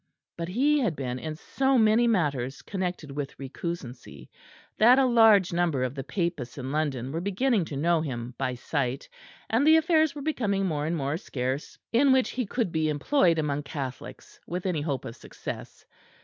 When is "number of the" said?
5.53-6.03